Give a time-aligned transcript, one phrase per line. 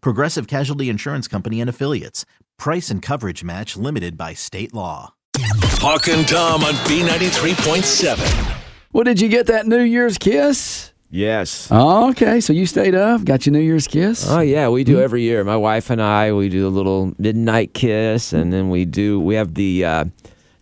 [0.00, 2.24] Progressive Casualty Insurance Company and Affiliates.
[2.58, 5.14] Price and coverage match limited by state law.
[5.38, 8.56] Hawk and Tom on B93.7.
[8.92, 10.92] Well, did you get that New Year's kiss?
[11.10, 11.68] Yes.
[11.70, 12.40] Oh, okay.
[12.40, 14.28] So you stayed up, got your New Year's kiss.
[14.28, 15.44] Oh yeah, we do every year.
[15.44, 19.20] My wife and I, we do a little midnight kiss, and then we do.
[19.20, 20.04] We have the uh,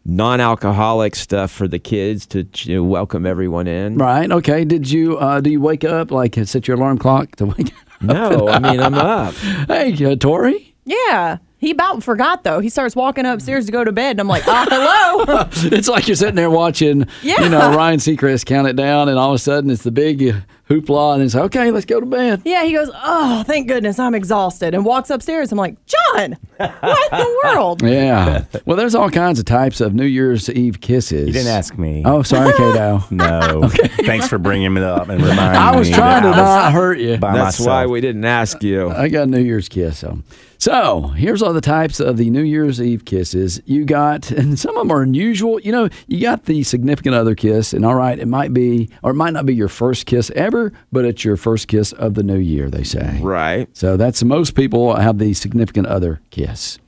[0.05, 3.97] non-alcoholic stuff for the kids to you know, welcome everyone in.
[3.97, 4.31] Right.
[4.31, 4.65] Okay.
[4.65, 7.73] Did you uh, do you wake up like set your alarm clock to wake?
[8.07, 9.35] No, I mean I'm up.
[9.69, 10.75] Hey, uh, Tori.
[10.85, 11.39] Yeah.
[11.65, 12.61] He about forgot though.
[12.61, 15.49] He starts walking upstairs to go to bed, and I'm like, ah, hello.
[15.77, 17.43] it's like you're sitting there watching, Yeah.
[17.43, 20.35] you know, Ryan Seacrest count it down, and all of a sudden it's the big
[20.69, 22.43] hoopla, and it's like, okay, let's go to bed.
[22.45, 25.53] yeah, he goes, oh, thank goodness, I'm exhausted, and walks upstairs.
[25.53, 27.83] I'm like, John, what in the world?
[27.83, 28.45] Yeah.
[28.65, 31.27] Well, there's all kinds of types of New Year's Eve kisses.
[31.27, 32.03] You didn't ask me.
[32.05, 33.03] Oh, sorry, Kato.
[33.11, 33.63] No.
[33.65, 33.89] Okay.
[34.05, 35.57] Thanks for bringing it up and reminding me.
[35.59, 37.17] I was trying to not hurt you.
[37.19, 37.67] by That's myself.
[37.69, 38.91] why we didn't ask you.
[38.91, 39.99] I got a New Year's kiss.
[39.99, 40.19] So,
[40.65, 44.75] so here's all the types of the New Year's Eve kisses you got, and some
[44.79, 45.61] of them are unusual.
[45.61, 49.11] You know, you got the significant other kiss, and all right, it might be, or
[49.11, 52.23] it might not be your first kiss ever, but it's your first kiss of the
[52.23, 52.71] new year.
[52.71, 53.21] They say.
[53.21, 53.69] Right.
[53.77, 56.79] So that's most people have the significant other kiss.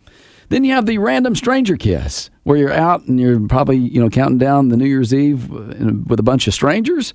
[0.48, 4.08] Then you have the random stranger kiss, where you're out and you're probably you know
[4.08, 7.12] counting down the New Year's Eve uh, with a bunch of strangers,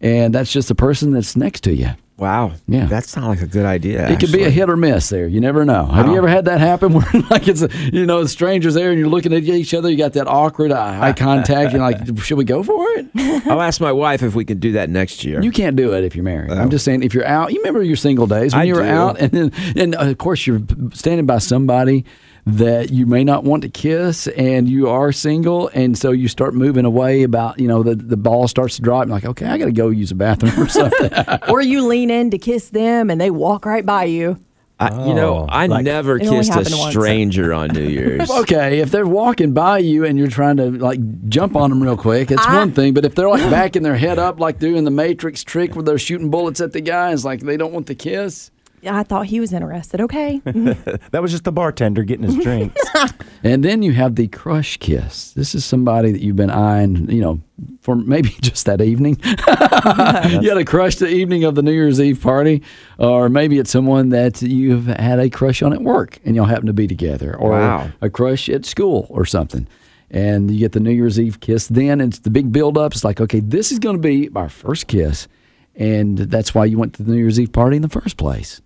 [0.00, 1.90] and that's just the person that's next to you.
[2.20, 2.52] Wow.
[2.68, 2.84] Yeah.
[2.84, 4.06] That sounds like a good idea.
[4.10, 5.26] It could be a hit or miss there.
[5.26, 5.86] You never know.
[5.86, 8.90] Have you ever had that happen where like it's a, you know the strangers there
[8.90, 12.36] and you're looking at each other, you got that awkward eye contact, you're like, should
[12.36, 13.06] we go for it?
[13.46, 15.42] I'll ask my wife if we can do that next year.
[15.42, 16.52] You can't do it if you're married.
[16.52, 16.70] I'm oh.
[16.70, 18.88] just saying if you're out, you remember your single days when I you were do.
[18.88, 20.60] out and then and of course you're
[20.92, 22.04] standing by somebody
[22.46, 26.54] that you may not want to kiss and you are single and so you start
[26.54, 29.58] moving away about you know the, the ball starts to drop and like okay i
[29.58, 31.10] gotta go use a bathroom or something
[31.48, 34.38] Or you lean in to kiss them, and they walk right by you.
[34.78, 36.94] I, you know, oh, I like- never kissed a happened once.
[36.94, 38.30] stranger on New Year's.
[38.40, 41.96] Okay, if they're walking by you and you're trying to like jump on them real
[41.98, 42.94] quick, it's one thing.
[42.94, 45.98] But if they're like backing their head up, like doing the Matrix trick where they're
[45.98, 48.50] shooting bullets at the guy, it's like they don't want the kiss.
[48.86, 50.00] I thought he was interested.
[50.00, 50.40] Okay.
[50.44, 50.96] Mm-hmm.
[51.10, 52.80] That was just the bartender getting his drinks.
[53.42, 55.32] And then you have the crush kiss.
[55.32, 57.40] This is somebody that you've been eyeing, you know,
[57.80, 59.16] for maybe just that evening.
[59.24, 62.62] you had a crush the evening of the New Year's Eve party,
[62.98, 66.66] or maybe it's someone that you've had a crush on at work and y'all happen
[66.66, 67.90] to be together, or Wow.
[68.02, 69.66] a crush at school or something.
[70.10, 71.66] And you get the New Year's Eve kiss.
[71.68, 72.92] Then it's the big build up.
[72.92, 75.28] It's like, okay, this is going to be our first kiss.
[75.76, 78.60] And that's why you went to the New Year's Eve party in the first place.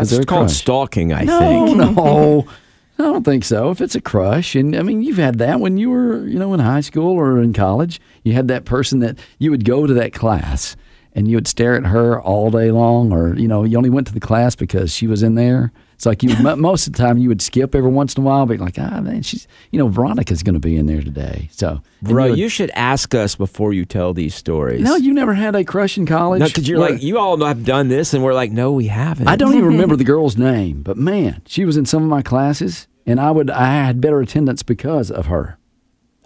[0.00, 0.56] That's called crush.
[0.56, 1.76] stalking, I No, think.
[1.96, 2.46] no.
[2.98, 3.70] I don't think so.
[3.70, 6.54] If it's a crush, and I mean, you've had that when you were, you know,
[6.54, 8.00] in high school or in college.
[8.22, 10.76] You had that person that you would go to that class
[11.14, 14.06] and you would stare at her all day long, or you know, you only went
[14.06, 15.72] to the class because she was in there.
[15.96, 18.44] It's like you most of the time you would skip every once in a while,
[18.44, 21.48] but like, ah, man, she's, you know, Veronica's going to be in there today.
[21.52, 24.82] So, Bro, would- you should ask us before you tell these stories.
[24.82, 26.40] no, you never had a crush in college.
[26.40, 28.88] No, because you're Where- like, you all have done this, and we're like, no, we
[28.88, 29.26] haven't.
[29.26, 32.20] I don't even remember the girl's name, but man, she was in some of my
[32.20, 35.58] classes, and I would I had better attendance because of her.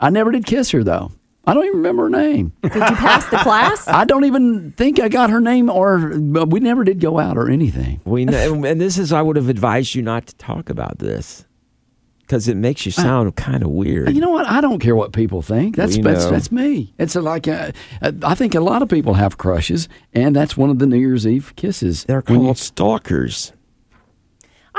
[0.01, 1.13] I never did kiss her though.
[1.51, 2.53] I don't even remember her name.
[2.63, 3.89] Did you pass the class?
[3.89, 7.37] I don't even think I got her name, or but we never did go out
[7.37, 8.01] or anything.
[8.05, 11.45] We know, and this is I would have advised you not to talk about this
[12.21, 14.15] because it makes you sound kind of weird.
[14.15, 14.47] You know what?
[14.47, 15.75] I don't care what people think.
[15.75, 16.31] That's We that's, know.
[16.31, 16.95] that's me.
[16.99, 17.73] It's like uh,
[18.23, 21.27] I think a lot of people have crushes, and that's one of the New Year's
[21.27, 22.05] Eve kisses.
[22.05, 23.53] They're called you- stalkers.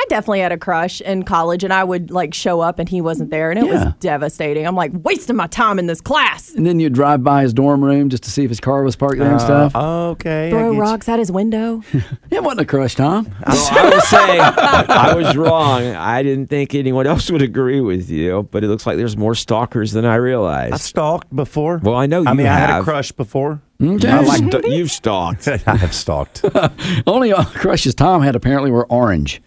[0.01, 3.01] I definitely had a crush in college, and I would like show up and he
[3.01, 3.85] wasn't there, and it Yeah.
[3.85, 4.65] was devastating.
[4.65, 6.51] I'm like wasting my time in this class.
[6.55, 8.95] And then you'd drive by his dorm room just to see if his car was
[8.95, 9.75] parked there and stuff.
[9.75, 10.47] Okay.
[10.47, 10.81] I Throw get you.
[10.81, 11.83] rocks at his window.
[12.31, 13.25] it wasn't a crush, Tom.
[13.47, 15.83] Well, I will say I was wrong.
[15.95, 19.35] I didn't think anyone else would agree with you, but it looks like there's more
[19.35, 20.31] stalkers than I realized.
[20.61, 20.83] I realized.
[20.83, 21.79] stalked before.
[21.83, 22.83] Well, I know I you mean, I had a have.
[22.85, 23.61] crush before.
[23.81, 24.09] Okay.
[24.09, 25.47] I like you've stalked.
[25.47, 26.43] I have stalked.
[27.07, 29.41] Only uh, crushes Tom had apparently were orange.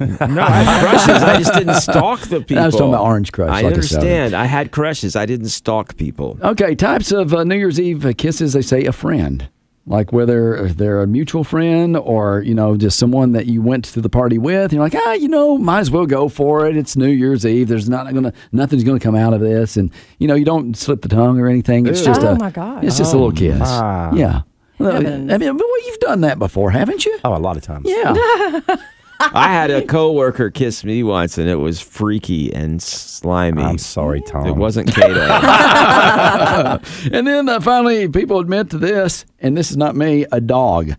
[0.00, 1.22] No, I had crushes.
[1.22, 2.58] I just didn't stalk the people.
[2.62, 4.34] I was talking about orange crush, I like understand.
[4.34, 5.16] I had crushes.
[5.16, 6.38] I didn't stalk people.
[6.42, 8.52] Okay, types of uh, New Year's Eve uh, kisses.
[8.52, 9.48] They say a friend,
[9.86, 14.00] like whether they're a mutual friend or you know just someone that you went to
[14.00, 14.72] the party with.
[14.72, 16.76] You're like, ah, you know, might as well go for it.
[16.76, 17.68] It's New Year's Eve.
[17.68, 21.02] There's not gonna nothing's gonna come out of this, and you know you don't slip
[21.02, 21.86] the tongue or anything.
[21.86, 22.84] It's just Oh a my gosh.
[22.84, 23.58] It's just a little kiss.
[23.58, 24.12] my.
[24.14, 24.42] Yeah.
[24.78, 27.18] Well, I mean, well, you've done that before, haven't you?
[27.24, 27.86] Oh, a lot of times.
[27.88, 28.60] Yeah.
[29.20, 33.62] I had a coworker kiss me once, and it was freaky and slimy.
[33.62, 34.46] I'm sorry, Tom.
[34.46, 35.20] It wasn't Kato.
[37.12, 40.92] and then uh, finally, people admit to this, and this is not me, a dog.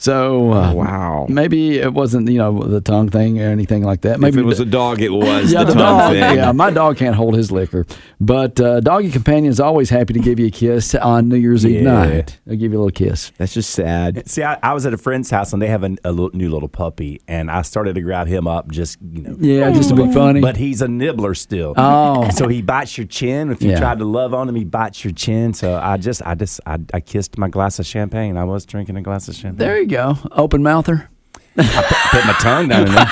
[0.00, 1.26] So uh, Wow.
[1.28, 4.14] maybe it wasn't you know the tongue thing or anything like that.
[4.14, 6.12] if Maybe it was the- a dog, it was yeah, the, the tongue dog.
[6.12, 6.36] thing.
[6.36, 7.84] Yeah, my dog can't hold his liquor,
[8.20, 11.66] but uh, doggy companion is always happy to give you a kiss on New Year's
[11.66, 11.92] Eve Yeah.
[11.92, 12.38] night.
[12.46, 13.32] They'll give you a little kiss.
[13.38, 14.28] That's just sad.
[14.30, 16.48] See, I, I was at a friend's house and they have a, a little, new
[16.48, 19.36] little puppy, and I started to grab him up, just you know.
[19.40, 20.40] Yeah, just to be funny.
[20.40, 21.74] But he's a nibbler still.
[21.76, 22.30] Oh.
[22.30, 23.50] so he bites your chin.
[23.50, 23.80] If you Yeah.
[23.80, 25.54] try to love on him, he bites your chin.
[25.54, 28.36] So I just, I just, I, I kissed my glass of champagne.
[28.36, 29.58] I was drinking a glass of champagne.
[29.58, 31.08] there you go, open mouther.
[31.56, 33.04] Put my tongue down in there.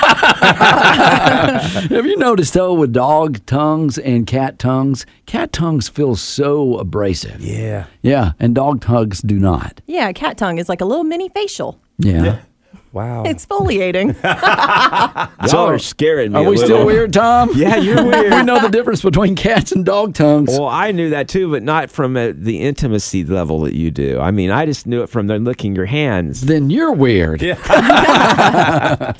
[1.91, 7.41] Have you noticed though with dog tongues and cat tongues, cat tongues feel so abrasive.
[7.41, 7.87] Yeah.
[8.01, 9.81] Yeah, and dog tongues do not.
[9.85, 11.79] yeah, cat tongue is like a little mini facial.
[11.97, 12.39] Yeah.
[12.93, 13.23] Wow.
[13.25, 14.15] Exfoliating.
[15.51, 16.39] Y'all are scaring me.
[16.39, 17.51] Are a we still weird, Tom?
[17.53, 18.33] Yeah, you're weird.
[18.33, 20.49] we know the difference between cats and dog tongues.
[20.49, 24.19] Well, I knew that too, but not from uh the intimacy level that you do.
[24.19, 26.41] I mean, I just knew it from them licking your hands.
[26.41, 27.41] then you're weird.
[27.41, 27.55] Yeah.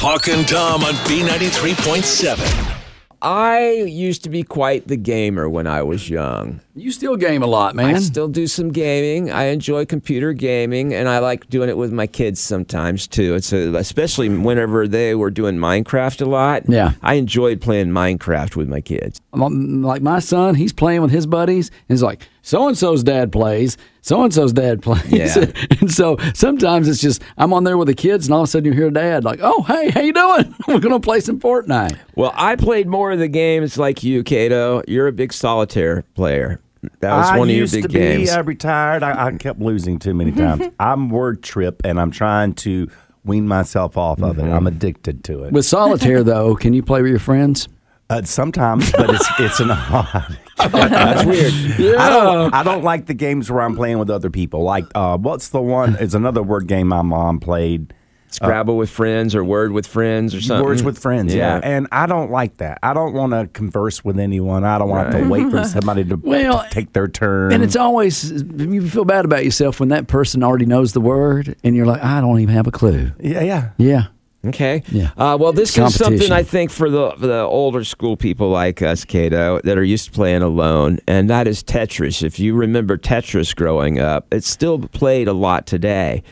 [0.00, 2.83] Hawk and Tom on B93.7.
[3.22, 6.60] I used to be quite the gamer when I was young.
[6.74, 7.94] You still game a lot, man.
[7.94, 9.30] I still do some gaming.
[9.30, 13.34] I enjoy computer gaming, and I like doing it with my kids sometimes too.
[13.34, 16.68] It's a, especially whenever they were doing Minecraft a lot.
[16.68, 16.92] Yeah.
[17.02, 19.20] I enjoyed playing Minecraft with my kids.
[19.32, 23.32] Like my son, he's playing with his buddies, and he's like, so and so's dad
[23.32, 25.04] plays, so and so's dad plays.
[25.10, 25.46] Yeah.
[25.80, 28.46] and so sometimes it's just I'm on there with the kids, and all of a
[28.50, 30.54] sudden you hear dad like, oh hey, how you doing?
[30.68, 31.98] We're gonna play some Fortnite.
[32.14, 34.82] Well, I played more of the games like you, Cato.
[34.86, 36.60] You're a big solitaire player.
[37.00, 38.28] That was I one of your big to games.
[38.30, 39.02] Be, I retired.
[39.02, 40.66] I, I kept losing too many times.
[40.78, 42.90] I'm word trip, and I'm trying to
[43.24, 44.48] wean myself off of Mm-hmm.
[44.48, 44.52] it.
[44.52, 45.52] I'm addicted to it.
[45.54, 47.68] With solitaire though, can you play with your friends?
[48.10, 50.38] Uh, sometimes, but it's it's an odd.
[50.58, 51.52] That's weird.
[51.98, 54.62] I don't I don't like the games where I'm playing with other people.
[54.62, 55.96] Like uh, what's the one?
[56.00, 57.92] It's another word game my mom played.
[58.28, 60.64] Scrabble with friends or Word with friends or something.
[60.66, 61.60] Words with friends, yeah.
[61.62, 62.80] And I don't like that.
[62.82, 64.64] I don't want to converse with anyone.
[64.64, 67.52] I don't want to wait for somebody to Well, take their turn.
[67.52, 71.54] And it's always you feel bad about yourself when that person already knows the word,
[71.62, 73.12] and you're like, I don't even have a clue.
[73.20, 73.70] yeah, yeah.
[73.76, 74.06] Yeah.
[74.46, 74.82] Okay.
[74.88, 75.10] Yeah.
[75.16, 76.30] Uh, well, this is something.
[76.32, 80.06] I think for the for the older school people like us, Cato, that are used
[80.06, 82.22] to playing alone, and that is Tetris.
[82.22, 86.22] If you remember Tetris growing up, it's still played a lot today.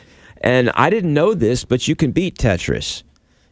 [0.41, 3.03] And I didn't know this, but you can beat Tetris.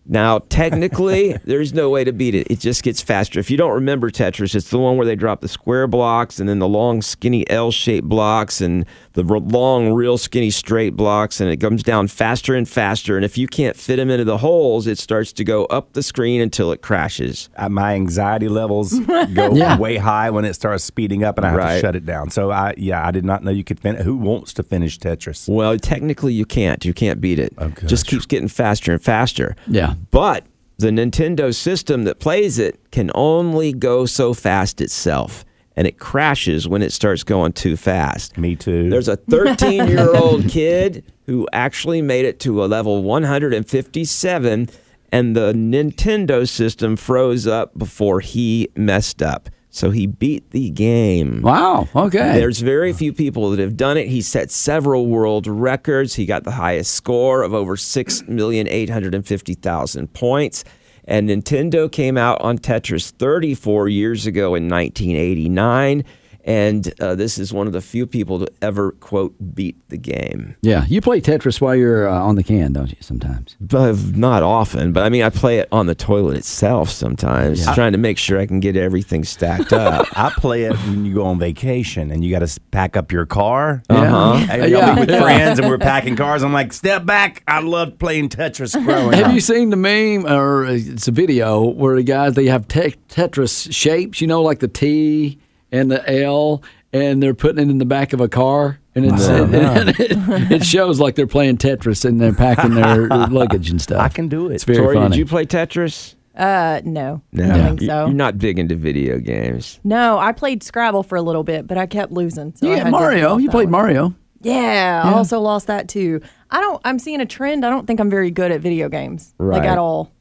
[0.06, 2.48] Now, technically, there's no way to beat it.
[2.50, 3.40] It just gets faster.
[3.40, 6.50] If you don't remember Tetris, it's the one where they drop the square blocks and
[6.50, 11.58] then the long, skinny L-shaped blocks and the long, real skinny straight blocks, and it
[11.58, 13.16] comes down faster and faster.
[13.18, 16.02] And if you can't fit them into the holes, it starts to go up the
[16.04, 17.50] screen until it crashes.
[17.58, 18.98] Uh, my anxiety levels
[19.34, 19.78] go Yeah.
[19.78, 21.76] way high when it starts speeding up, and I have Right.
[21.76, 22.30] to shut it down.
[22.30, 24.02] So I, yeah, I did not know you could finish.
[24.04, 25.50] Who wants to finish Tetris?
[25.50, 26.86] Well, technically, you can't.
[26.86, 27.54] You can't beat it.
[27.60, 27.88] Okay.
[27.88, 29.56] Just keeps getting faster and faster.
[29.68, 29.96] Yeah.
[30.12, 30.46] But
[30.78, 36.68] the Nintendo system that plays it can only go so fast itself, and it crashes
[36.68, 38.38] when it starts going too fast.
[38.38, 38.90] Me too.
[38.90, 44.70] There's a 13 year old kid who actually made it to a level 157,
[45.12, 49.50] and the Nintendo system froze up before he messed up.
[49.74, 51.42] So he beat the game.
[51.42, 51.88] Wow.
[51.96, 52.34] Okay.
[52.34, 54.10] There's very few people that have done it.
[54.10, 56.16] He set several world records.
[56.16, 60.66] He got the highest score of over 6,850,000 points.
[61.06, 66.04] And Nintendo came out on Tetris 34 years ago in 1989.
[66.44, 70.56] And uh, this is one of the few people to ever quote beat the game.
[70.62, 72.98] Yeah, you play Tetris while you're uh, on the can, don't you?
[73.00, 73.56] Sometimes.
[73.60, 74.94] But not often.
[74.94, 78.40] But I mean, I play it on the toilet itself sometimes, trying to make sure
[78.40, 80.08] I can get everything stacked up.
[80.18, 83.26] I play it when you go on vacation and you got to pack up your
[83.26, 83.84] car.
[83.90, 84.46] Uh-huh.
[84.50, 86.44] And I'll be with friends and we're packing cars.
[86.44, 87.44] I'm like, step back.
[87.48, 89.34] I loved playing Tetris growing Have up.
[89.34, 92.96] you seen the meme or uh, it's a video where the guys they have te-
[93.10, 95.40] Tetris shapes, you know, like the T
[95.72, 96.62] and the L,
[96.94, 99.74] and they're putting it in the back of a car, and it's No, it, no.
[99.88, 104.00] it, it shows like they're playing Tetris and they're packing their luggage and stuff.
[104.02, 104.56] I can do it.
[104.56, 105.10] It's very Tori, funny.
[105.10, 106.16] did you play Tetris?
[106.36, 108.06] Uh, no, I No, don't think You- so.
[108.06, 109.80] You're not big into video games.
[109.84, 112.54] No, I played Scrabble for a little bit, but I kept losing.
[112.56, 113.38] So yeah, Mario.
[113.38, 113.72] You played one.
[113.72, 114.16] Mario.
[114.44, 116.20] Yeah, I also lost that too.
[116.50, 116.82] I don't.
[116.84, 117.64] I'm seeing a trend.
[117.66, 120.12] I don't think I'm very good at video games, like at all.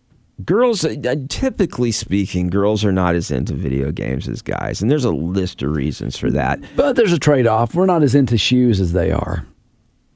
[0.44, 5.04] Girls, uh, typically speaking, girls are not as into video games as guys, and there's
[5.04, 6.60] a list of reasons for that.
[6.76, 7.74] But there's a trade off.
[7.74, 9.44] We're not as into shoes as they are.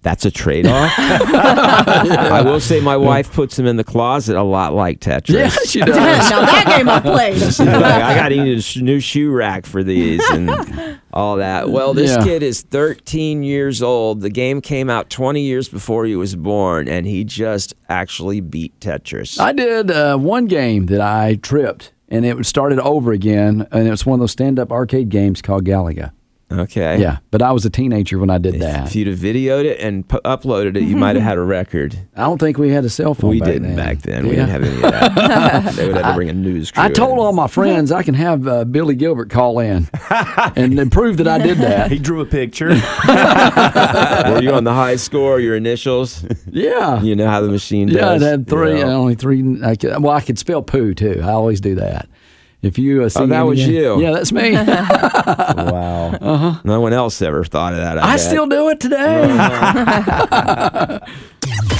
[0.04, 0.92] That's a trade off.
[0.99, 5.30] I will say my wife puts them in the closet a lot like Tetris.
[5.34, 5.96] Yeah, she does.
[5.96, 7.40] now that game I played.
[7.40, 10.50] Like, I got a new shoe rack for these and
[11.12, 11.70] all that.
[11.70, 12.23] Well, this Yeah.
[12.23, 14.20] kid is 13 years old.
[14.20, 18.78] The game came out 20 years before he was born, and he just actually beat
[18.80, 19.40] Tetris.
[19.40, 23.90] I did uh, one game that I tripped, and it started over again, and it
[23.90, 26.12] was one of those stand-up arcade games called Galaga.
[26.61, 27.00] Okay.
[27.00, 28.88] Yeah, but I was a teenager when I did that.
[28.88, 31.99] If you'd have videoed it and pu- uploaded it, you might have had a record.
[32.16, 33.30] I don't think we had a cell phone.
[33.30, 33.76] we back didn't then.
[33.76, 34.25] back then.
[34.28, 34.46] We Yeah.
[34.46, 35.73] didn't have any of that.
[35.76, 36.82] they would have to bring a news crew.
[36.82, 39.88] I told all my friends I can have uh, Billy Gilbert call in
[40.56, 41.90] and then prove that I did that.
[41.90, 42.68] He drew a picture.
[42.68, 45.40] Were you on the high score?
[45.40, 46.25] Your initials?
[46.50, 47.02] Yeah.
[47.02, 47.96] You know how the machine does.
[47.96, 48.87] Yeah, it had three, Yeah.
[48.87, 49.58] only three.
[49.62, 51.20] I could, well, I could spell poo too.
[51.23, 52.08] I always do that.
[52.64, 54.00] If you uh, see Oh, that any- was you.
[54.00, 54.52] Yeah, that's me.
[54.54, 56.12] wow.
[56.21, 56.61] Uh-huh.
[56.64, 57.99] No one else ever thought of that.
[57.99, 59.26] I, I still do it today.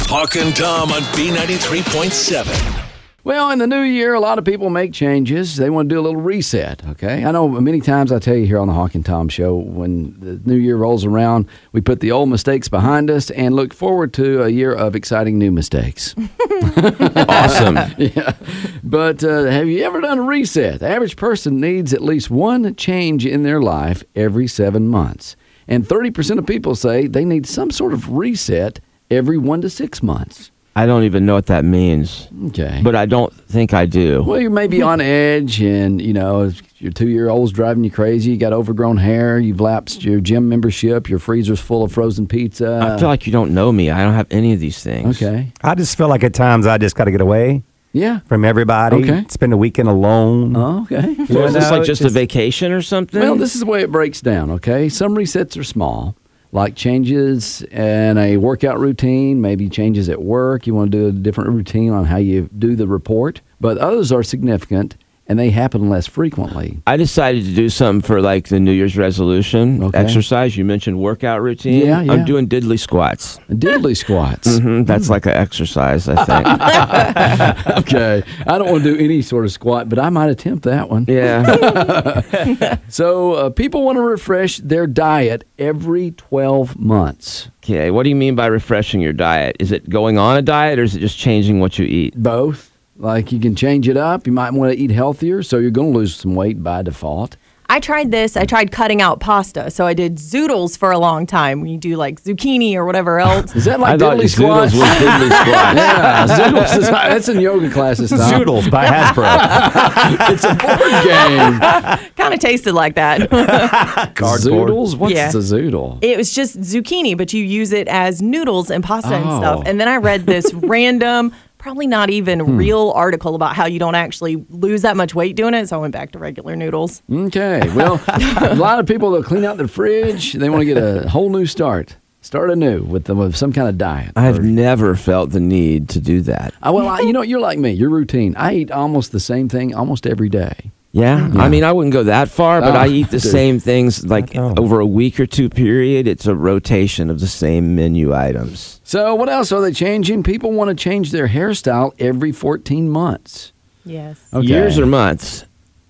[0.07, 2.84] Hawk and Tom on B93.7.
[3.25, 5.57] Well, in the new year, a lot of people make changes.
[5.57, 6.87] They want to do a little reset.
[6.87, 9.57] Okay, I know many times I tell you here on the Hawk and Tom Show,
[9.57, 13.73] when the new year rolls around, we put the old mistakes behind us and look
[13.73, 16.15] forward to a year of exciting new mistakes.
[17.17, 17.77] awesome.
[17.97, 18.35] yeah,
[18.83, 20.81] but uh, have you ever done a reset?
[20.81, 25.35] The average person needs at least one change in their life every seven months,
[25.67, 29.71] and thirty percent of people say they need some sort of reset every one to
[29.71, 30.51] six months.
[30.77, 34.23] I don't even know what that means, Okay, but I don't think I do.
[34.25, 38.33] Well, you may be on edge, and you know your two-year-old's driving you crazy.
[38.33, 39.39] You got overgrown hair.
[39.39, 41.09] You've lapsed your gym membership.
[41.09, 42.81] Your freezer's full of frozen pizza.
[42.83, 43.91] I feel like you don't know me.
[43.91, 45.23] I don't have any of these things.
[45.23, 47.63] okay, I just feel like at times I just got to get away
[47.93, 48.19] yeah.
[48.27, 49.05] from everybody.
[49.05, 49.25] Okay.
[49.29, 50.57] Spend a weekend alone.
[50.57, 51.15] Oh, okay.
[51.27, 53.21] So is this know, like just it's- a vacation or something?
[53.21, 54.51] Well, this is the way it breaks down.
[54.51, 56.17] Okay, some resets are small,
[56.55, 60.67] like changes in a workout routine, maybe changes at work.
[60.69, 64.13] You want to do a different routine on how you do the report, but others
[64.13, 66.81] are significant and they happen less frequently.
[66.87, 69.99] I decided to do something for like the New Year's resolution Okay.
[69.99, 70.57] exercise.
[70.57, 71.87] You mentioned workout routine.
[71.87, 72.13] Yeah, yeah.
[72.13, 73.39] I'm doing diddly squats.
[73.51, 74.59] Diddly squats.
[74.59, 76.47] hmm That's like an exercise, I think.
[77.79, 80.91] okay, I don't want to do any sort of squat, but I might attempt that
[80.91, 81.07] one.
[81.09, 82.77] yeah.
[82.89, 87.49] So uh, people want to refresh their diet every 12 months.
[87.65, 87.91] Okay.
[87.91, 89.57] What do you mean by refreshing your diet?
[89.59, 92.15] Is it going on a diet or is it just changing what you eat?
[92.15, 92.71] Both.
[92.97, 94.27] Like you can change it up.
[94.27, 97.37] You might want to eat healthier, so you're going to lose some weight by default.
[97.67, 98.37] I tried this.
[98.37, 99.71] I tried cutting out pasta.
[99.71, 101.63] So I did zoodles for a long time.
[101.63, 103.57] When you do like zucchini or whatever else.
[103.57, 104.75] Is that like I thought diddly zoodles squats?
[104.75, 105.47] was diddly squats.
[105.77, 108.11] yeah, zoodles is, that's in yoga classes.
[108.11, 108.21] Tom.
[108.21, 110.31] Zoodles by Hasbro.
[110.35, 112.11] It's a board game.
[112.17, 113.31] kind of tasted like that.
[114.15, 114.41] Cardboard.
[114.69, 114.97] Zoodles?
[114.97, 115.29] What's Yeah.
[115.31, 115.99] a zoodle?
[116.03, 119.39] It was just zucchini, but you use it as noodles and pasta and Oh.
[119.41, 119.63] stuff.
[119.67, 121.33] And then I read this random,
[121.65, 122.57] probably not even Hmm.
[122.59, 125.67] real article about how you don't actually lose that much weight doing it.
[125.67, 127.03] So I went back to regular noodles.
[127.11, 127.63] Okay.
[127.75, 131.09] Well, a lot of people that clean out their fridge, they want to get a
[131.09, 131.97] whole new start.
[132.21, 134.13] Start anew with, the, with some kind of diet.
[134.15, 136.53] I've Or- never felt the need to do that.
[136.63, 137.71] Uh, well, I, you know, you're like me.
[137.73, 138.35] Your routine.
[138.37, 140.71] I eat almost the same thing almost every day.
[140.95, 141.29] Yeah.
[141.37, 143.31] I mean, I wouldn't go that far, but Oh, I eat the dude.
[143.33, 146.07] same things like over a week or two period.
[146.07, 148.81] It's a rotation of the same menu items.
[148.85, 150.23] So, what else are they changing?
[150.23, 153.53] People want to change their hairstyle every 14 months.
[153.85, 154.21] Yes.
[154.33, 154.47] Okay.
[154.47, 155.45] Years or months?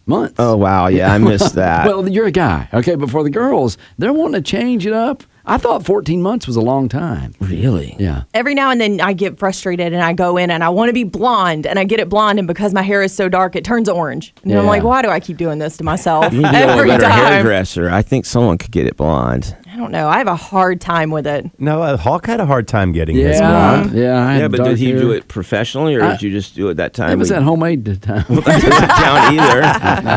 [0.06, 0.34] months.
[0.38, 0.86] Oh, wow.
[0.86, 1.86] Yeah, I missed that.
[1.86, 5.22] Well, you're a guy, okay, but for the girls, they're wanting to change it up
[5.46, 7.34] I thought 14 months was a long time.
[7.40, 7.96] Really?
[7.98, 8.22] Yeah.
[8.32, 10.92] Every now and then I get frustrated and I go in and I want to
[10.94, 13.64] be blonde and I get it blonde and because my hair is so dark it
[13.64, 14.34] turns orange.
[14.42, 16.68] And I'm like, why do I keep doing this to myself You need to get
[16.68, 17.12] a every better time?
[17.32, 17.90] hairdresser.
[17.90, 19.54] I think someone could get it blonde.
[19.74, 20.06] I don't know.
[20.06, 21.50] I have a hard time with it.
[21.58, 23.50] No, uh, Hawk had a hard time getting his Yeah.
[23.82, 23.98] blonde.
[23.98, 24.24] Yeah.
[24.24, 24.98] I had yeah, but dark did he hair.
[25.00, 27.10] do it professionally, or I- did you just do it that time?
[27.10, 28.24] It was when- at homemade time.
[28.28, 29.34] that doesn't count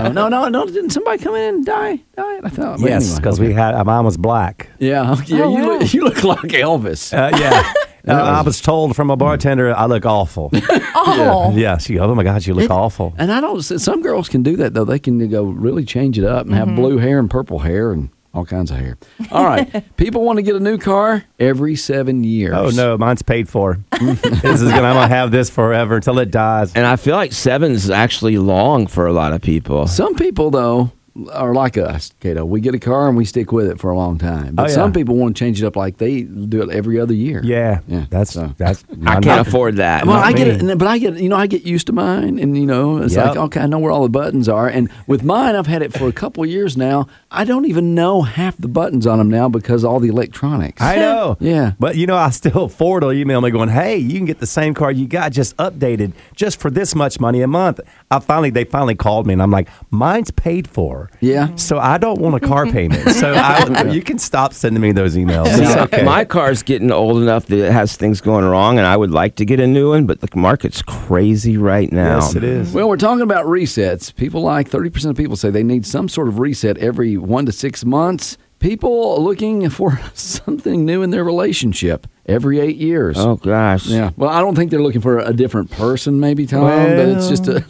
[0.04, 0.14] either.
[0.14, 0.66] no, no, no, no.
[0.68, 1.96] Didn't somebody come in and die?
[2.16, 2.40] Die?
[2.44, 2.80] I thought.
[2.80, 3.48] but Yes, anyway, because okay.
[3.48, 4.70] we had uh, mine was black.
[4.78, 5.16] Yeah.
[5.26, 5.44] Yeah.
[5.46, 5.78] Oh, you, wow.
[5.80, 7.12] look, you look like Elvis.
[7.18, 7.74] Uh, yeah.
[8.08, 10.50] Uh, I was told from a bartender I look awful.
[10.96, 12.00] Oh, yeah, she.
[12.00, 13.14] Oh my God, you look awful.
[13.18, 13.62] And I don't.
[13.62, 14.86] Some girls can do that though.
[14.86, 18.08] They can go really change it up and have blue hair and purple hair and
[18.38, 18.98] all kinds of hair.
[19.32, 19.84] All right.
[19.98, 22.54] People want to get a new car every seven years.
[22.56, 23.80] Oh no, mine's paid for.
[24.00, 24.88] this is gonna.
[24.88, 26.74] I'm gonna have this forever until it dies.
[26.76, 29.88] And I feel like seven's actually long for a lot of people.
[29.88, 30.92] Some people though
[31.32, 32.46] are like us, Kato.
[32.46, 34.56] We get a car and we stick with it for a long time.
[34.56, 34.76] But Oh, yeah.
[34.76, 37.42] some people want to change it up like they do it every other year.
[37.44, 38.54] Yeah, Yeah, That's so.
[38.58, 38.84] that's.
[39.06, 40.06] I I'm can't not- afford that.
[40.06, 42.58] Well, I get it, but I get you know I get used to mine, and
[42.58, 43.26] you know it's Yep.
[43.28, 45.94] like okay, I know where all the buttons are, and with mine I've had it
[45.94, 47.08] for a couple of years now.
[47.30, 50.82] I don't even know half the buttons on them now because all the electronics.
[50.82, 51.38] I know.
[51.48, 51.74] Yeah.
[51.80, 54.48] But you know, I still Ford will email me going, "Hey, you can get the
[54.48, 57.80] same car you got just updated just for this much money a month."
[58.12, 61.48] I finally, they finally called me, and I'm like, "Mine's paid for." Yeah.
[61.48, 61.58] Mm-hmm.
[61.58, 63.10] So I don't want a car payment.
[63.12, 65.48] So I, you can stop sending me those emails.
[65.48, 66.04] It's okay.
[66.04, 69.36] My car's getting old enough that it has things going wrong, and I would like
[69.36, 72.16] to get a new one, but the market's crazy right now.
[72.18, 72.74] yes, it is.
[72.74, 74.14] Well, we're talking about resets.
[74.16, 77.52] People like 30% of people say they need some sort of reset every one to
[77.52, 78.38] six months.
[78.60, 83.18] People looking for something new in their relationship every eight years.
[83.18, 83.88] Oh gosh.
[83.88, 84.12] Yeah.
[84.18, 87.48] Well, I don't think they're looking for a different person, maybe Tom, but it's just
[87.48, 87.58] a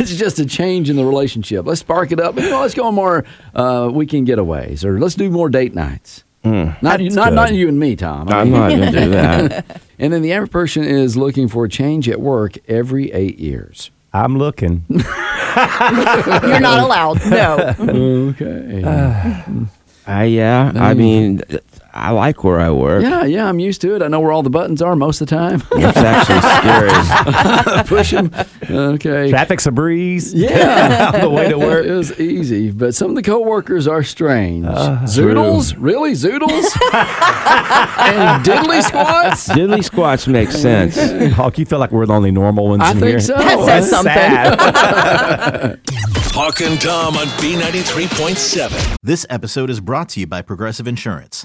[0.00, 1.66] it's just a change in the relationship.
[1.66, 2.36] Let's spark it up.
[2.36, 3.24] You know, let's go on more
[3.54, 6.24] uh, weekend getaways, or let's do more date nights.
[6.44, 7.34] not you, not good.
[7.34, 8.28] not you and me, Tom.
[8.28, 9.80] I I'm mean- not going to do that.
[9.98, 13.90] and then the average person is looking for a change at work every eight years.
[14.12, 14.84] I'm looking.
[14.88, 17.24] you're not allowed.
[17.26, 17.74] No.
[18.30, 18.82] Okay.
[20.04, 20.72] Uh, I yeah.
[20.74, 20.96] I mm.
[20.96, 21.42] mean,
[21.94, 23.02] I like where I work.
[23.02, 24.00] yeah, yeah, I'm used to it.
[24.02, 25.62] I know where all the buttons are most of the time.
[25.72, 27.84] It's actually scary.
[27.86, 28.30] Push them.
[28.70, 29.28] Okay.
[29.28, 30.32] Traffic's a breeze.
[30.32, 31.10] Yeah.
[31.14, 31.84] On the way to work.
[31.84, 34.64] It was easy, but some of the coworkers are strange.
[34.66, 35.74] Uh, Zoodles?
[35.78, 36.12] Really?
[36.12, 36.64] Zoodles?
[36.92, 39.48] and diddly squats?
[39.50, 40.96] Diddly squats make sense.
[41.34, 43.20] Hawk, you feel like we're the only normal ones I in think here.
[43.20, 43.34] so.
[43.34, 44.12] That says That's something.
[44.14, 45.80] sad.
[46.34, 48.96] Hawk and Tom on B93.7.
[49.02, 51.44] This episode is brought to you by Progressive Insurance.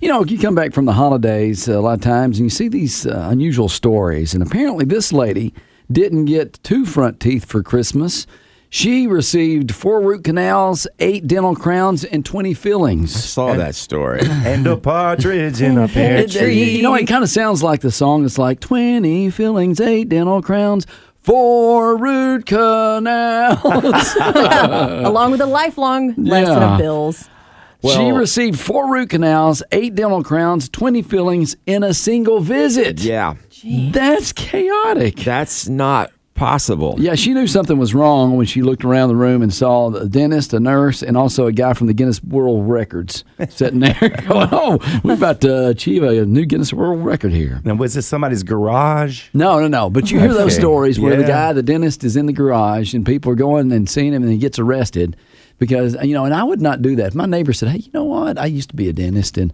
[0.00, 2.50] You know, you come back from the holidays uh, a lot of times and you
[2.50, 4.32] see these uh, unusual stories.
[4.34, 5.52] And apparently, this lady
[5.92, 8.26] didn't get two front teeth for Christmas.
[8.72, 13.14] She received four root canals, eight dental crowns, and 20 fillings.
[13.14, 14.20] I saw that story.
[14.24, 16.76] and a partridge in a pear It- it- tree.
[16.76, 18.24] You know, it kind of sounds like the song.
[18.24, 20.86] It's like 20 fillings, eight dental crowns,
[21.18, 23.58] four root canals.
[24.20, 26.72] Along with a lifelong lesson Yeah.
[26.74, 27.28] of bills.
[27.82, 33.00] She received four root canals, eight dental crowns, 20 fillings in a single visit.
[33.00, 33.34] Yeah.
[33.64, 35.16] That's chaotic.
[35.16, 36.96] That's not possible.
[36.98, 40.08] Yeah, she knew something was wrong when she looked around the room and saw a
[40.08, 43.92] dentist, a nurse, and also a guy from the Guinness World Records sitting there
[44.26, 47.60] going, Oh, we're about to achieve a new Guinness World Record here.
[47.66, 49.28] And was this somebody's garage?
[49.34, 49.90] No, no, no.
[49.90, 53.04] But you hear those stories where the guy, the dentist, is in the garage and
[53.04, 55.18] people are going and seeing him and he gets arrested
[55.60, 57.06] because, you know, and I would not do that.
[57.08, 58.36] If my neighbor said, Hey, you know what?
[58.36, 59.52] I used to be a dentist and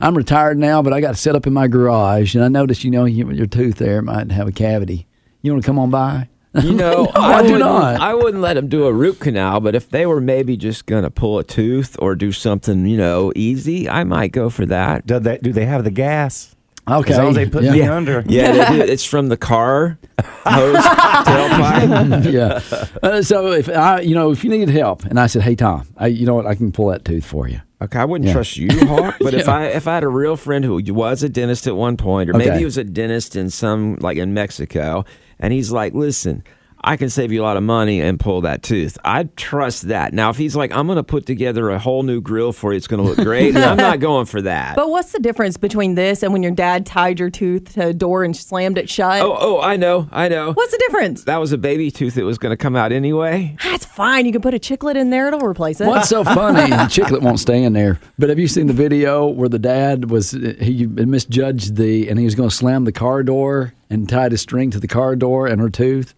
[0.00, 2.90] I'm retired now, but I got set up in my garage and I noticed, you
[2.90, 5.06] know, your tooth there might have a cavity.
[5.42, 6.28] You want to come on by?
[6.62, 8.00] You know, No, I do wouldn't- not.
[8.00, 11.02] I wouldn't let them do a root canal, but if they were maybe just going
[11.04, 15.06] to pull a tooth or do something, you know, easy, I might go for that.
[15.06, 16.56] Do they, do they have the gas?
[16.90, 17.12] Okay.
[17.12, 17.72] As long as they put Yeah.
[17.72, 18.24] me under.
[18.28, 18.92] Yeah, they do.
[18.92, 19.98] it's from the car
[20.44, 22.32] hose tailpipe.
[22.32, 22.88] yeah.
[23.02, 25.86] Uh, so if I, you know, if you needed help, and I said, "Hey Tom,
[25.96, 28.32] I, you know what, I can pull that tooth for you." Okay, I wouldn't Yeah.
[28.34, 29.16] trust you, Hawk.
[29.20, 31.96] But if I if I had a real friend who was a dentist at one
[31.96, 32.58] point, or maybe Okay.
[32.60, 35.04] he was a dentist in some like in Mexico,
[35.38, 36.42] and he's like, "Listen,
[36.88, 40.12] I can save you a lot of money and pull that tooth." I'd trust that.
[40.12, 42.76] Now, if he's like, "I'm going to put together a whole new grill for you,
[42.76, 44.76] it's going to look great," I'm not going for that.
[44.76, 47.92] But what's the difference between this and when your dad tied your tooth to a
[47.92, 49.20] door and slammed it shut?
[49.22, 50.52] oh, oh, I know, I know.
[50.52, 51.24] What's the difference?
[51.24, 53.56] That was a baby tooth that was going to come out anyway.
[53.62, 54.26] That's fine.
[54.26, 55.86] You can put a chiclet in there; it'll replace it.
[55.86, 56.70] What's so funny?
[56.70, 58.00] the chiclet won't stay in there.
[58.18, 62.24] But have you seen the video where the dad was he misjudged the and he
[62.24, 65.46] was going to slam the car door and tied a string to the car door
[65.46, 66.14] and her tooth,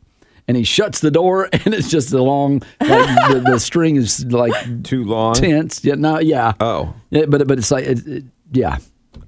[0.49, 4.25] and he shuts the door and it's just a long like the, the string is
[4.27, 5.35] like Too long.
[5.35, 5.85] tense.
[5.85, 6.53] Yeah, no, yeah.
[6.61, 8.79] Oh, Yeah, but but it's like it, it- yeah.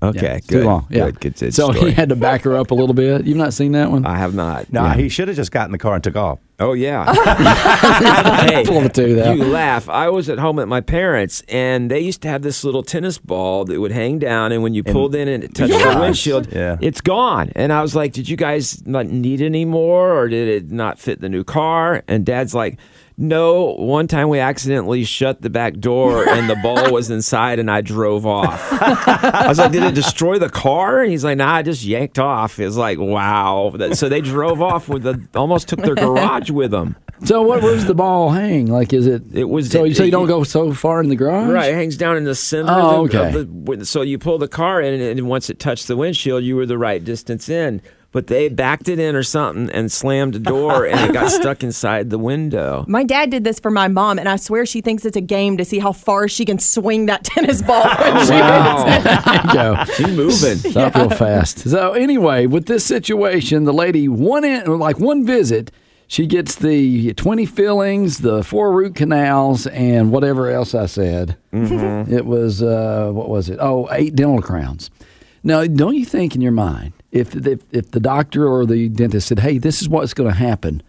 [0.03, 0.49] Okay, Yeah, good.
[0.49, 0.87] Too long.
[0.91, 1.05] Yeah.
[1.07, 1.91] Good, good, good so story.
[1.91, 3.25] he had to back her up a little bit.
[3.27, 4.05] You've not seen that one?
[4.07, 4.73] I have not.
[4.73, 4.95] No, Yeah.
[4.95, 6.38] he should have just got in the car and took off.
[6.61, 7.12] Oh yeah.
[8.47, 9.37] hey, Pull the tooth out.
[9.37, 9.88] You laugh.
[9.88, 13.19] I was at home at my parents, and they used to have this little tennis
[13.19, 15.95] ball that would hang down, and when you pulled in and it touched Yes.
[15.95, 16.77] the windshield, Yeah.
[16.81, 17.51] it's gone.
[17.57, 20.99] And I was like, "Did you guys not need any more, or did it not
[21.01, 22.79] fit the new car?" And Dad's like.
[23.18, 27.70] No, one time we accidentally shut the back door and the ball was inside and
[27.70, 28.61] I drove off.
[28.72, 31.03] I was like, did it destroy the car?
[31.03, 32.59] And he's like, nah, I just yanked off.
[32.59, 33.75] It's like, wow.
[33.92, 36.96] So they drove off with the, almost took their garage with them.
[37.25, 37.62] So what?
[37.62, 38.66] Where's the ball hang?
[38.66, 39.22] Like, is it?
[39.33, 41.51] It was So you so you don't it- go so far in the garage?
[41.53, 42.72] Right, it hangs down in the center.
[42.72, 43.77] Oh, of the, okay.
[43.77, 46.66] the- so you pull the car in, and once it touched the windshield, you were
[46.66, 47.81] the right distance in.
[48.12, 51.62] But they backed it in or something and slammed the door, and it got stuck
[51.62, 52.85] inside the window.
[52.87, 55.57] My dad did this for my mom, and I swear she thinks it's a game
[55.57, 57.83] to see how far she can swing that tennis ball.
[57.98, 58.85] when she Wow.
[58.87, 59.25] hits it.
[59.25, 59.85] There you go.
[59.94, 60.70] She's moving.
[60.72, 61.61] Stop real fast.
[61.61, 65.70] So anyway, with this situation, the lady one in like one visit,
[66.07, 71.38] she gets the twenty fillings, the four root canals, and whatever else I said.
[71.55, 72.12] Mm-hmm.
[72.12, 73.57] It was uh, what was it?
[73.59, 74.90] Oh, eight dental crowns.
[75.42, 79.29] Now, don't you think in your mind, if if, if the doctor or the dentist
[79.29, 80.83] said, "Hey, this is what's going to happen,"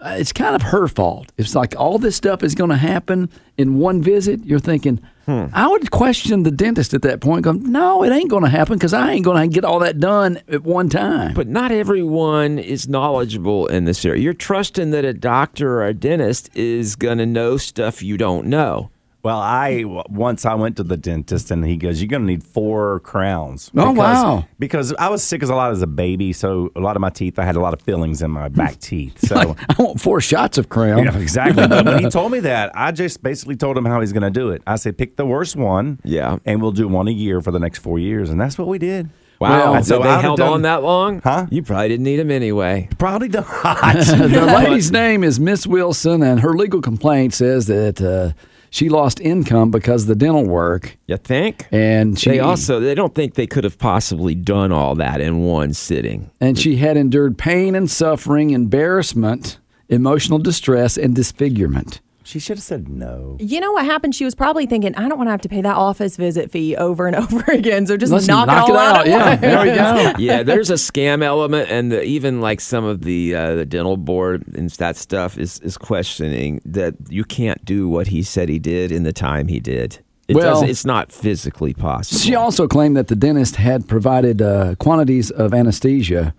[0.00, 1.32] uh, it's kind of her fault.
[1.36, 4.44] It's like all this stuff is going to happen in one visit.
[4.44, 5.46] You're thinking, Hmm.
[5.54, 8.76] I would question the dentist at that point, going, "No, it ain't going to happen
[8.76, 12.58] because I ain't going to get all that done at one time." But not everyone
[12.58, 14.22] is knowledgeable in this area.
[14.22, 18.46] You're trusting that a doctor or a dentist is going to know stuff you don't
[18.46, 18.90] know.
[19.24, 22.44] Well, I once I went to the dentist and he goes, "You're going to need
[22.44, 24.44] four crowns." Oh, because, wow.
[24.58, 27.08] Because I was sick as a lot as a baby, so a lot of my
[27.08, 29.18] teeth, I had a lot of fillings in my back teeth.
[29.26, 29.34] So
[29.68, 31.04] I want four shots of crown.
[31.04, 31.66] Yeah, exactly.
[31.66, 34.30] But when he told me that, I just basically told him how he's going to
[34.30, 34.62] do it.
[34.66, 36.00] I said, pick the worst one.
[36.04, 36.36] Yeah.
[36.44, 38.28] And we'll do one a year for the next four years.
[38.28, 39.08] And that's what we did.
[39.40, 39.72] Wow.
[39.74, 41.20] And so they I'd held done- on that long?
[41.22, 41.46] Huh?
[41.50, 42.88] You probably didn't need them anyway.
[42.98, 43.46] Probably not.
[43.46, 48.32] the lady's name is Miss Wilson, and her legal complaint says that uh,
[48.74, 50.96] she lost income because of the dental work.
[51.06, 51.68] You think?
[51.70, 55.42] And she they also they don't think they could have possibly done all that in
[55.42, 56.32] one sitting.
[56.40, 59.58] and she had endured pain and suffering, embarrassment,
[59.88, 62.00] emotional distress, and disfigurement.
[62.24, 63.36] She should have said no.
[63.38, 64.14] You know what happened?
[64.14, 66.74] She was probably thinking, I don't want to have to pay that office visit fee
[66.74, 67.86] over and over again.
[67.86, 68.96] So just Let's knock, knock it all it out.
[68.96, 69.06] out.
[69.06, 70.12] Yeah, there we go.
[70.18, 73.96] yeah, there's a scam element, and the, even like some of the uh, the dental
[73.98, 78.58] board and that stuff is is questioning that you can't do what he said he
[78.58, 79.98] did in the time he did.
[80.26, 82.18] It Well- it's not physically possible.
[82.18, 86.34] She also claimed that the dentist had provided uh, quantities of anesthesia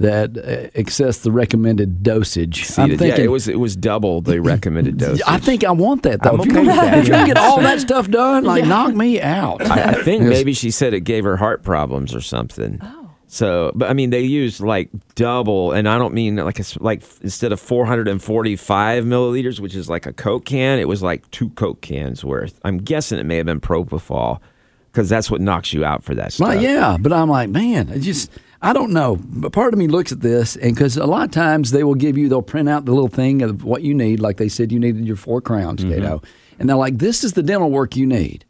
[0.00, 2.64] that uh, excess the recommended dosage.
[2.64, 5.20] See, I'm yeah, thinking, it was it was double the recommended dose.
[5.22, 6.30] I think I want that though.
[6.30, 6.98] I'm if you okay can, with that.
[6.98, 9.62] if you get all that stuff done, like knock me out.
[9.70, 12.78] I, I think maybe she said it gave her heart problems or something.
[12.82, 13.10] Oh.
[13.26, 17.02] So, but I mean, they used like double, and I don't mean like it's like
[17.20, 21.82] instead of 445 milliliters, which is like a Coke can, it was like two Coke
[21.82, 22.58] cans worth.
[22.64, 24.40] I'm guessing it may have been propofol
[24.90, 26.48] because that's what knocks you out for that stuff.
[26.48, 29.18] Well, yeah, but I'm like, man, I just I don't know.
[29.22, 31.94] But part of me looks at this, and because a lot of times they will
[31.94, 34.70] give you, they'll print out the little thing of what you need, like they said
[34.70, 36.02] you needed your four crowns, Mm-hmm.
[36.02, 36.22] Cato,
[36.58, 38.44] and they're like, this is the dental work you need.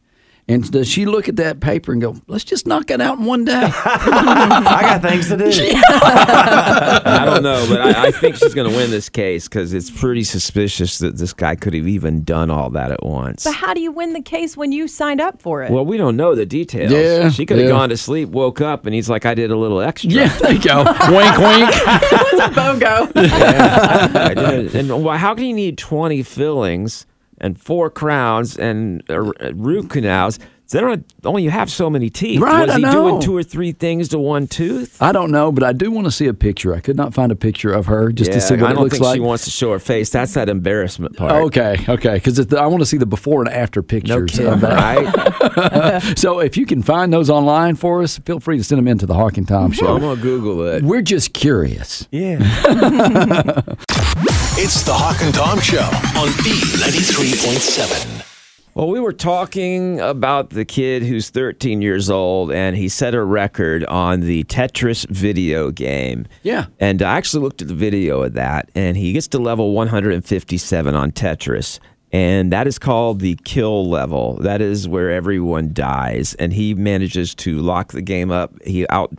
[0.50, 3.24] And does she look at that paper and go, let's just knock it out in
[3.24, 3.52] one day?
[3.72, 5.44] I got things to do.
[5.90, 9.90] I don't know, but I, I think she's going to win this case because it's
[9.90, 13.44] pretty suspicious that this guy could have even done all that at once.
[13.44, 15.70] But how do you win the case when you signed up for it?
[15.70, 16.90] Well, we don't know the details.
[16.90, 17.72] Yeah, she could have yeah.
[17.72, 20.52] gone to sleep, woke up, and he's like, "I did a little extra." yeah, there
[20.52, 20.78] you go.
[20.78, 21.70] wink, wink.
[22.10, 23.12] What's a BOGO?
[23.14, 24.74] I did.
[24.74, 27.06] And why- how can you need 20 fillings
[27.40, 29.20] and four crowns and uh,
[29.54, 30.38] root canals?
[30.70, 32.40] They don't only you have so many teeth.
[32.40, 35.02] Right, Was he doing two or three things to one tooth?
[35.02, 36.72] I don't know, but I do want to see a picture.
[36.72, 38.82] I could not find a picture of her just to see what I it don't
[38.84, 39.16] looks think like.
[39.16, 40.10] she wants to show her face.
[40.10, 41.32] That's that embarrassment part.
[41.46, 44.62] Okay, okay, because I want to see the before and after No pictures kidding, of
[44.62, 46.02] right?
[46.16, 49.06] so if you can find those online for us, feel free to send them into
[49.06, 49.96] the Hawk and Tom Show.
[49.96, 50.84] I'm gonna Google it.
[50.84, 52.06] We're just curious.
[52.12, 52.38] Yeah.
[54.62, 55.80] It's the Hawk and Tom Show
[56.20, 58.26] on B93.7.
[58.74, 63.24] Well, we were talking about the kid who's 13 years old, and he set a
[63.24, 66.26] record on the Tetris video game.
[66.42, 66.66] Yeah.
[66.78, 70.94] And I actually looked at the video of that, and he gets to level 157
[70.94, 71.80] on Tetris.
[72.12, 74.36] And that is called the kill level.
[74.42, 76.34] That is where everyone dies.
[76.34, 78.52] And he manages to lock the game up.
[78.62, 79.10] He out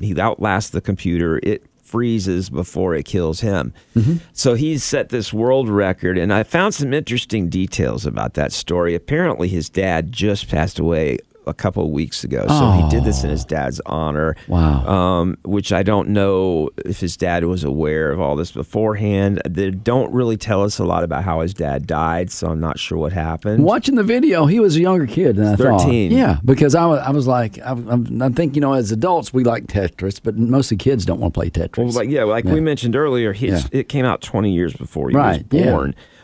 [0.00, 1.40] he outlasts the computer.
[1.42, 3.72] It freezes before it kills him.
[3.94, 4.16] Mm-hmm.
[4.32, 8.96] So he's set this world record, and I found some interesting details about that story.
[8.96, 13.24] Apparently, his dad just passed away a couple of weeks ago, so he did this
[13.24, 14.36] in his dad's honor.
[14.48, 14.86] Wow.
[14.86, 19.40] Um, which I don't know if his dad was aware of all this beforehand.
[19.48, 22.78] They don't really tell us a lot about how his dad died, so I'm not
[22.78, 23.64] sure what happened.
[23.64, 25.80] Watching the video, he was a younger kid than I thought.
[25.82, 26.12] 13.
[26.12, 29.32] Yeah, because I was, I was like, I, I'm- I think, you know, as adults,
[29.32, 31.78] we like Tetris, but mostly kids don't want to play Tetris.
[31.78, 33.60] Well, like yeah, like we mentioned earlier, he, Yeah.
[33.72, 35.70] it came out 20 years before he Right, was yeah.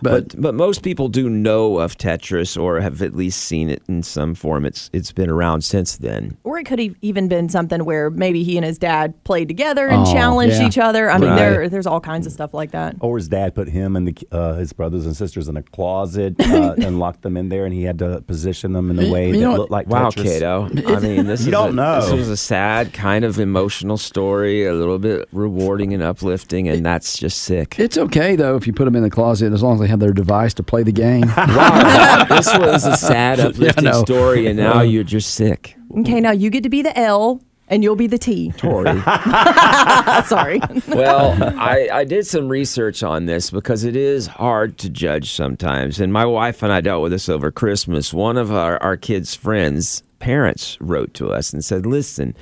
[0.02, 0.14] Born.
[0.14, 3.82] But- But, but most people do know of Tetris or have at least seen it
[3.88, 4.64] in some form.
[4.66, 6.36] It's it's been around since then.
[6.44, 9.86] Or it could have even been something where maybe he and his dad played together
[9.88, 10.66] and Oh, challenged yeah.
[10.66, 11.10] each other.
[11.10, 11.36] I mean, Right.
[11.38, 12.96] there there's all kinds of stuff like that.
[13.00, 16.34] Or his dad put him and the, uh, his brothers and sisters in a closet
[16.40, 19.28] uh, and locked them in there, and he had to position them in a way
[19.30, 20.24] you that looked like Wow, Tetris.
[20.24, 20.64] Cato.
[20.94, 22.00] I mean, this You is don't a, know.
[22.02, 26.84] This was a sad, kind of emotional story, a little bit rewarding and uplifting, and
[26.84, 27.78] that's just sick.
[27.78, 30.00] It's okay, though, if you put them in the closet, as long as they have
[30.00, 31.22] their device to play the game.
[31.36, 34.02] wow, this was a sad, uplifting know.
[34.04, 35.76] story, and now you're just sick.
[35.98, 38.50] Okay, now you get to be the L and you'll be the T.
[38.52, 39.00] Tori.
[40.24, 40.60] Sorry.
[40.88, 46.00] well, I, I did some research on this because it is hard to judge sometimes.
[46.00, 48.12] And my wife and I dealt with this over Christmas.
[48.12, 52.34] One of our, our kids' friends' parents wrote to us and said, Listen,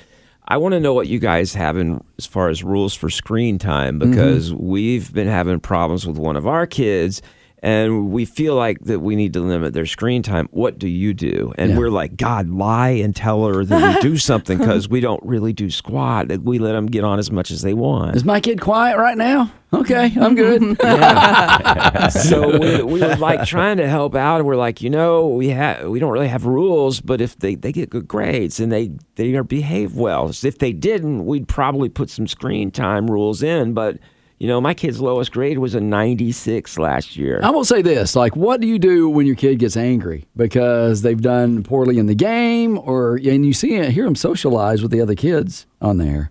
[0.51, 3.59] I want to know what you guys have in as far as rules for screen
[3.59, 4.67] time because mm-hmm.
[4.67, 7.21] we've been having problems with one of our kids.
[7.61, 10.49] And we feel like that we need to limit their screen time.
[10.53, 11.53] What do you do?
[11.59, 11.79] And Yeah.
[11.79, 15.53] we're like, God, lie and tell her that we do something because we don't really
[15.53, 16.29] do squat.
[16.43, 18.15] We let them get on as much as they want.
[18.15, 19.51] Is my kid quiet right now?
[19.73, 20.63] Okay, I'm good.
[22.13, 25.49] so we, we were like trying to help out, and we're like, you know, we
[25.49, 28.93] have we don't really have rules, but if they, they get good grades and they
[29.17, 33.43] they are behave well, so if they didn't, we'd probably put some screen time rules
[33.43, 33.75] in.
[33.75, 33.99] But
[34.39, 37.41] you know, my kid's lowest grade was a 96 last year.
[37.43, 41.03] I will say this: like, what do you do when your kid gets angry because
[41.03, 45.01] they've done poorly in the game, or and you see hear them socialize with the
[45.01, 46.31] other kids on there,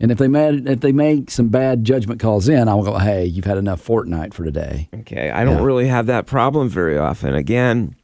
[0.00, 3.24] and if they made if they make some bad judgment calls in, I'll go, hey,
[3.26, 4.88] you've had enough Fortnite for today.
[5.00, 5.64] Okay, I don't Yeah.
[5.64, 7.34] really have that problem very often.
[7.34, 7.94] Again,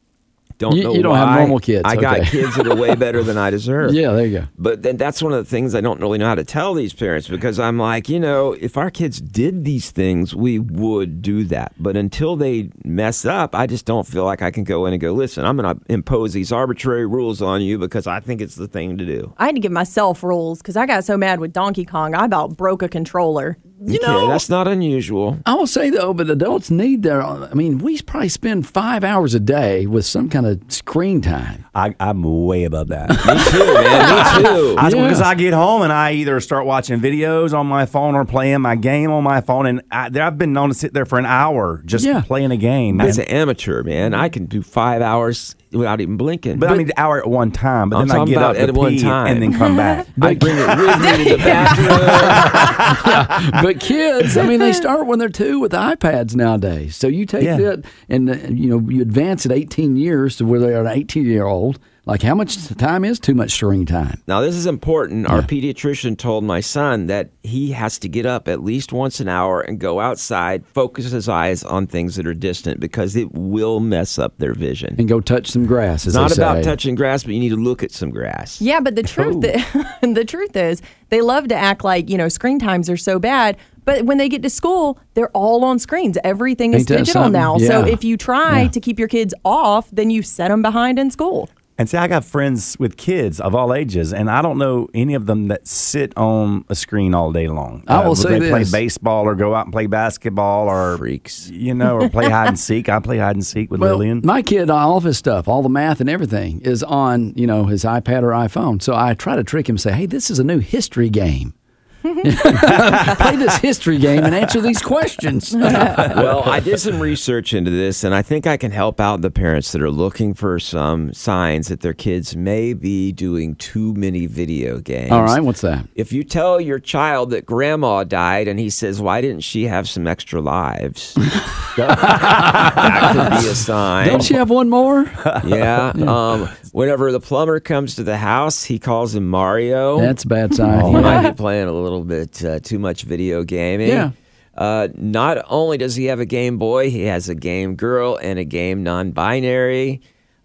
[0.59, 3.23] don't You- know you don't have normal kids, I got kids that are way better
[3.23, 3.93] than I deserve.
[3.93, 4.45] Yeah, there you go.
[4.57, 6.93] But then that's one of the things I don't really know how to tell these
[6.93, 11.43] parents because I'm like, you know, if our kids did these things, we would do
[11.45, 11.73] that.
[11.79, 15.01] But until they mess up, I just don't feel like I can go in and
[15.01, 18.55] go, listen, I'm going to impose these arbitrary rules on you because I think it's
[18.55, 19.33] the thing to do.
[19.37, 22.25] I had to give myself rules because I got so mad with Donkey Kong, I
[22.25, 23.57] about broke a controller.
[23.81, 25.39] You okay, know, that's not unusual.
[25.45, 27.21] I will say though, but adults need their.
[27.21, 31.65] I mean, we probably spend five hours a day with some kind of screen time.
[31.73, 33.09] I, I'm way above that.
[33.09, 33.15] Me
[33.51, 34.43] too, man.
[34.43, 34.75] Me too.
[34.77, 35.03] I, Yeah.
[35.03, 38.59] Because I get home and I either start watching videos on my phone or playing
[38.61, 41.25] my game on my phone, and I, i've been known to sit there for an
[41.25, 42.21] hour just Yeah.
[42.21, 42.99] playing a game.
[42.99, 46.59] As an amateur, man, I can do five hours without even blinking.
[46.59, 47.89] but, I mean, the hour at one time.
[47.89, 49.27] But I'm then I get up at one time.
[49.27, 50.07] and then come back.
[50.21, 53.51] I bring it with me to the bathroom.
[53.63, 56.95] but kids, I mean, they start when they're two with iPads nowadays.
[56.95, 57.57] So you take Yeah.
[57.57, 60.87] that and uh, you know you advance at 18 years to where they are an
[60.87, 61.79] 18 year old.
[62.09, 64.19] Like how much time is too much screen time?
[64.25, 65.27] Now, this is important.
[65.27, 69.27] Our pediatrician told my son that he has to get up at least once an
[69.27, 73.79] hour and go outside, focus his eyes on things that are distant because it will
[73.79, 74.95] mess up their vision.
[74.97, 76.07] And go touch some grass.
[76.07, 76.69] It's As not they about say.
[76.69, 78.59] touching grass, but you need to look at some grass.
[78.59, 79.85] Yeah, but the truth oh.
[80.13, 83.55] the truth is they love to act like, you know, screen times are so bad.
[83.85, 86.17] But when they get to school, they're all on screens.
[86.23, 87.31] Everything is digital something?
[87.33, 87.57] now.
[87.59, 88.67] So if you try Yeah.
[88.69, 91.49] to keep your kids off, then you set them behind in school.
[91.79, 95.13] And see, I got friends with kids of all ages, and I don't know any
[95.13, 97.85] of them that sit on a screen all day long.
[97.87, 101.49] I will Uh, say they play baseball or go out and play basketball or Freaks.
[101.49, 102.89] you know, or play hide and seek.
[102.89, 104.19] I play hide and seek with Well, Lillian.
[104.25, 107.63] my kid, all of his stuff, all the math and everything, is on you know
[107.63, 108.81] his iPad or iPhone.
[108.81, 111.53] So I try to trick him, say, "Hey, this is a new history game.
[112.01, 118.03] Play this history game and answer these questions." well, I did some research into this,
[118.03, 121.67] and I think I can help out the parents that are looking for some signs
[121.67, 125.11] that their kids may be doing too many video games.
[125.11, 125.85] all right, what's that?
[125.95, 129.89] If you tell your child that grandma died and he says, Why didn't she have
[129.89, 131.13] some extra lives?
[131.77, 134.07] that could be a sign.
[134.07, 135.11] Don't you have one more?
[135.45, 135.91] Yeah.
[135.95, 139.99] Um, whenever the plumber comes to the house, he calls him Mario.
[139.99, 140.85] That's a bad sign.
[140.85, 143.89] He might be playing a little bit uh, too much video gaming.
[143.89, 144.11] Yeah.
[144.55, 148.37] Uh, not only does he have a Game Boy, he has a Game Girl and
[148.39, 150.01] a Game Non-Binary.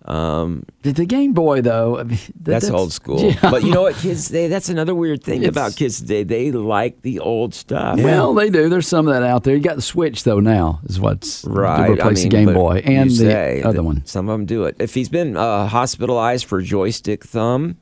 [0.06, 3.20] Um, The, the Game Boy, though, I mean, that- that's, old school.
[3.32, 3.38] Yeah.
[3.50, 4.28] But you know what, kids?
[4.28, 6.22] They, that's another weird thing It's- about kids today.
[6.24, 7.98] They like the old stuff.
[7.98, 8.68] Well, they do.
[8.68, 9.54] There's some of that out there.
[9.56, 10.40] You got the Switch though.
[10.40, 11.86] Now is what's Right.
[11.86, 14.04] to replace I mean, the Game Boy and the other one.
[14.04, 14.76] Some of them do it.
[14.78, 17.78] If he's been uh, hospitalized for joystick thumb,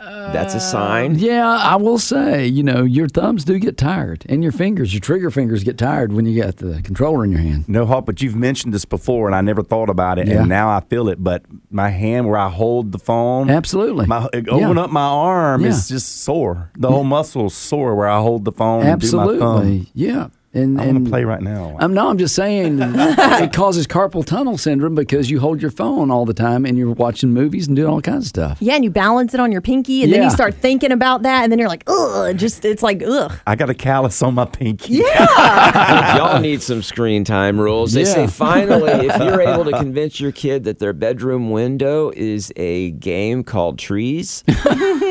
[0.00, 1.16] that's a sign.
[1.16, 4.92] Uh, yeah, I will say, you know, your thumbs do get tired, and your fingers,
[4.94, 7.68] your trigger fingers, get tired when you got the controller in your hand.
[7.68, 10.40] No hope, but you've mentioned this before, and I never thought about it, Yeah.
[10.40, 11.22] and now I feel it.
[11.22, 14.06] But my hand where I hold the phone, Absolutely.
[14.06, 14.82] my open Yeah.
[14.82, 15.68] up my arm Yeah.
[15.68, 16.70] is just sore.
[16.78, 19.30] The whole muscle's sore where I hold the phone and do my thumb.
[19.42, 20.28] Absolutely, yeah.
[20.52, 21.76] And I'm gonna play right now.
[21.78, 26.10] I'm no, I'm just saying it causes carpal tunnel syndrome because you hold your phone
[26.10, 28.58] all the time and you're watching movies and doing all kinds of stuff.
[28.60, 31.44] Yeah, and you balance it on your pinky, and then you start thinking about that,
[31.44, 33.32] and then you're like, ugh, just it's like, ugh.
[33.46, 34.94] I got a callus on my pinky.
[34.94, 36.16] Yeah.
[36.16, 37.92] Y'all need some screen time rules.
[37.92, 42.52] They say finally, if you're able to convince your kid that their bedroom window is
[42.56, 44.42] a game called Trees,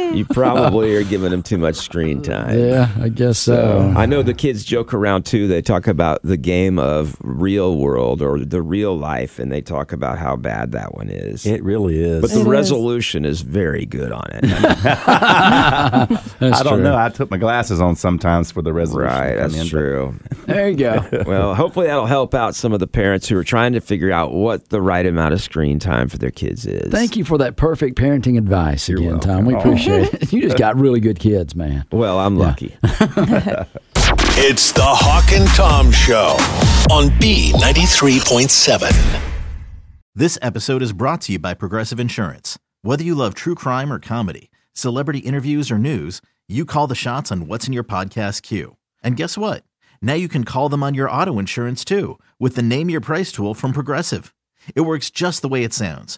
[0.13, 2.58] you probably are giving them too much screen time.
[2.58, 3.93] Yeah, I guess so.
[3.95, 5.48] I know the kids joke around too.
[5.48, 9.91] They talk about the game of real world or the real life, and they talk
[9.91, 11.45] about how bad that one is.
[11.45, 12.22] It really is.
[12.22, 12.48] but the It is.
[12.48, 14.43] resolution is very good on it.
[16.39, 16.84] That's I don't true.
[16.84, 16.98] know.
[16.98, 19.10] I took my glasses on sometimes for the resolution.
[19.13, 20.15] right, that's in, true.
[20.45, 21.24] There you go.
[21.26, 24.34] well, hopefully that'll help out some of the parents who are trying to figure out
[24.34, 26.91] what the right amount of screen time for their kids is.
[26.91, 29.19] Thank you for that perfect parenting advice again, welcome.
[29.30, 29.45] Tom.
[29.45, 29.98] We appreciate it.
[30.29, 31.85] You just got really good kids, man.
[31.91, 32.77] Well, I'm lucky.
[34.41, 36.38] It's the Hawk and Tom Show
[36.91, 39.21] on B93.7.
[40.15, 42.57] This episode is brought to you by Progressive Insurance.
[42.81, 47.31] Whether you love true crime or comedy, celebrity interviews or news, you call the shots
[47.31, 48.77] on what's in your podcast queue.
[49.03, 49.63] And guess what?
[50.01, 53.31] Now you can call them on your auto insurance too with the Name Your Price
[53.31, 54.33] tool from Progressive.
[54.73, 56.17] It works just the way it sounds.